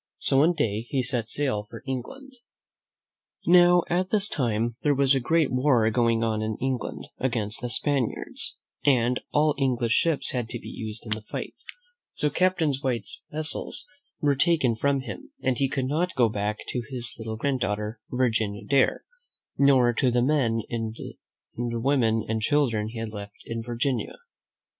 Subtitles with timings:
[0.17, 2.33] So one fine day he set sail for England.
[3.45, 7.69] Now, at this time, there was a great war going on in England against the
[7.69, 11.53] Spaniards, and all English ships had to be used in the fight;
[12.15, 13.85] so Captain White's vessels
[14.19, 17.99] were taken from him, and he could not go back to his little grand daughter,
[18.09, 19.03] Virginia Dare,
[19.59, 20.95] nor to the men and
[21.55, 24.15] women and children he had left in Virginia.